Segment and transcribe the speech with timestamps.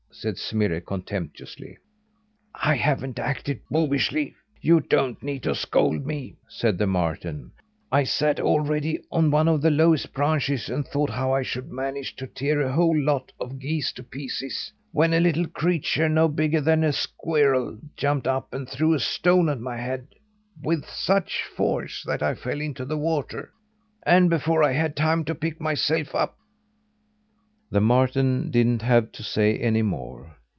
[0.13, 1.77] said Smirre, contemptuously.
[2.53, 4.35] "I haven't acted boobyishly.
[4.59, 7.53] You don't need to scold me," said the marten.
[7.91, 11.71] "I sat all ready on one of the lowest branches and thought how I should
[11.71, 16.27] manage to tear a whole lot of geese to pieces, when a little creature, no
[16.27, 20.07] bigger than a squirrel, jumped up and threw a stone at my head
[20.61, 23.53] with such force, that I fell into the water;
[24.05, 26.35] and before I had time to pick myself up"
[27.71, 30.35] The marten didn't have to say any more.